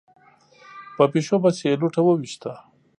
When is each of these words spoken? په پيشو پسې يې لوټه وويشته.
په 0.95 1.03
پيشو 1.11 1.35
پسې 1.43 1.63
يې 1.69 1.75
لوټه 1.81 2.01
وويشته. 2.03 2.51